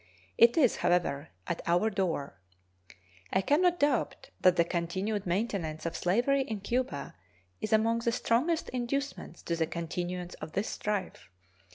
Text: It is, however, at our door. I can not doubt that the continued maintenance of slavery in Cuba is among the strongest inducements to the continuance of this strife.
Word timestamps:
It 0.35 0.57
is, 0.57 0.77
however, 0.77 1.29
at 1.45 1.61
our 1.67 1.91
door. 1.91 2.39
I 3.31 3.41
can 3.41 3.61
not 3.61 3.79
doubt 3.79 4.31
that 4.41 4.55
the 4.55 4.63
continued 4.65 5.27
maintenance 5.27 5.85
of 5.85 5.95
slavery 5.95 6.41
in 6.41 6.61
Cuba 6.61 7.13
is 7.61 7.71
among 7.71 7.99
the 7.99 8.11
strongest 8.11 8.69
inducements 8.69 9.43
to 9.43 9.55
the 9.55 9.67
continuance 9.67 10.33
of 10.41 10.53
this 10.53 10.69
strife. 10.69 11.29